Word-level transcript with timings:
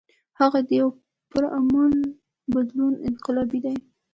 هغه 0.39 0.59
د 0.67 0.69
يو 0.79 0.87
پُرامن 1.31 1.93
بدلون 2.53 2.93
انقلابي 3.07 3.59
دے۔ 3.65 3.73